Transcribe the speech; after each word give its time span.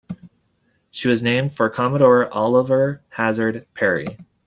She 0.89 1.07
was 1.09 1.21
named 1.21 1.53
for 1.53 1.69
Commodore 1.69 2.27
Oliver 2.33 3.03
Hazard 3.09 3.67
Perry. 3.75 4.17